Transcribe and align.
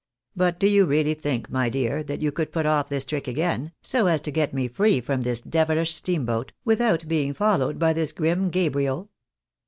But 0.35 0.59
do 0.59 0.67
you 0.67 0.85
really 0.85 1.13
think, 1.13 1.47
my 1.51 1.69
dear, 1.69 2.01
that 2.01 2.21
you 2.23 2.31
could 2.31 2.51
put 2.51 2.65
olf 2.65 2.89
this 2.89 3.05
trick 3.05 3.27
again, 3.27 3.71
so 3.83 4.07
as 4.07 4.19
to 4.21 4.31
get 4.31 4.51
me 4.51 4.67
free 4.67 4.99
from 4.99 5.21
this 5.21 5.43
deviUsh 5.43 5.89
steam 5.91 6.25
boat, 6.25 6.53
without 6.65 7.07
being 7.07 7.35
followed 7.35 7.77
by 7.77 7.93
this 7.93 8.11
grim 8.11 8.49
Gabriel? 8.49 9.11